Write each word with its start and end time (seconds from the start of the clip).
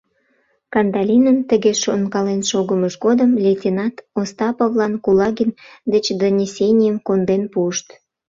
Кандалинын 0.73 1.37
тыге 1.49 1.71
шонкален 1.83 2.41
шогымыж 2.49 2.93
годым 3.05 3.31
лейтенант 3.43 3.95
Остаповлан 4.19 4.93
Кулагин 5.03 5.51
деч 5.91 6.05
донесенийым 6.21 6.97
конден 7.07 7.43
пуышт. 7.53 7.87